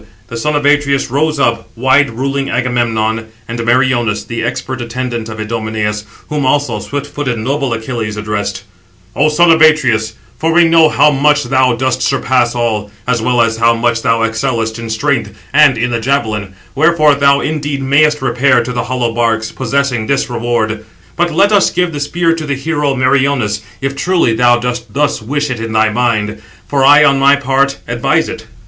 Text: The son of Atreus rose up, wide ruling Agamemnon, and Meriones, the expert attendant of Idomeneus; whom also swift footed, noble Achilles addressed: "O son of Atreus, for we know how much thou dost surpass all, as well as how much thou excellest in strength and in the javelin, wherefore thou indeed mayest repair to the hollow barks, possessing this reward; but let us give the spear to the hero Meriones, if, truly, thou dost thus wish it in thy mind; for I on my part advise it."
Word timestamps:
The 0.29 0.37
son 0.37 0.55
of 0.55 0.65
Atreus 0.65 1.11
rose 1.11 1.39
up, 1.39 1.69
wide 1.75 2.09
ruling 2.09 2.49
Agamemnon, 2.49 3.27
and 3.47 3.59
Meriones, 3.63 4.25
the 4.25 4.41
expert 4.41 4.81
attendant 4.81 5.29
of 5.29 5.39
Idomeneus; 5.39 6.05
whom 6.27 6.43
also 6.43 6.79
swift 6.79 7.05
footed, 7.05 7.37
noble 7.37 7.71
Achilles 7.71 8.17
addressed: 8.17 8.63
"O 9.15 9.29
son 9.29 9.51
of 9.51 9.61
Atreus, 9.61 10.13
for 10.39 10.51
we 10.51 10.63
know 10.67 10.89
how 10.89 11.11
much 11.11 11.43
thou 11.43 11.75
dost 11.75 12.01
surpass 12.01 12.55
all, 12.55 12.89
as 13.07 13.21
well 13.21 13.41
as 13.43 13.57
how 13.57 13.75
much 13.75 14.01
thou 14.01 14.23
excellest 14.23 14.79
in 14.79 14.89
strength 14.89 15.37
and 15.53 15.77
in 15.77 15.91
the 15.91 15.99
javelin, 16.01 16.55
wherefore 16.73 17.13
thou 17.13 17.39
indeed 17.39 17.83
mayest 17.83 18.23
repair 18.23 18.63
to 18.63 18.73
the 18.73 18.85
hollow 18.85 19.13
barks, 19.13 19.51
possessing 19.51 20.07
this 20.07 20.31
reward; 20.31 20.83
but 21.15 21.31
let 21.31 21.51
us 21.51 21.69
give 21.69 21.93
the 21.93 21.99
spear 21.99 22.33
to 22.33 22.47
the 22.47 22.55
hero 22.55 22.95
Meriones, 22.95 23.61
if, 23.81 23.95
truly, 23.95 24.33
thou 24.33 24.57
dost 24.57 24.91
thus 24.95 25.21
wish 25.21 25.51
it 25.51 25.59
in 25.59 25.73
thy 25.73 25.89
mind; 25.89 26.41
for 26.67 26.83
I 26.83 27.05
on 27.05 27.19
my 27.19 27.35
part 27.35 27.77
advise 27.87 28.27
it." 28.29 28.47